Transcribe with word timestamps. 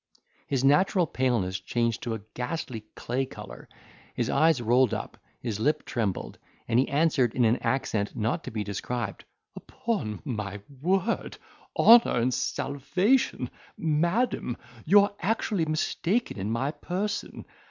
His 0.47 0.63
natural 0.63 1.05
paleness 1.05 1.59
changed 1.59 1.99
into 2.07 2.15
a 2.15 2.21
ghastly 2.33 2.85
clay 2.95 3.23
colour, 3.23 3.69
his 4.15 4.31
eyes 4.31 4.59
rolled, 4.59 4.95
his 5.41 5.59
lip 5.59 5.85
trembled, 5.85 6.39
and 6.67 6.79
he 6.79 6.87
answered 6.87 7.35
in 7.35 7.45
an 7.45 7.57
accent 7.57 8.15
not 8.15 8.43
to 8.45 8.49
be 8.49 8.63
described, 8.63 9.25
"Upon 9.55 10.19
my 10.25 10.59
word, 10.81 11.37
honour, 11.77 12.17
and 12.19 12.33
salvation, 12.33 13.51
madam, 13.77 14.57
you 14.85 15.01
are 15.01 15.13
actually 15.19 15.65
mistaken 15.65 16.39
in 16.39 16.49
my 16.49 16.71
person. 16.71 17.45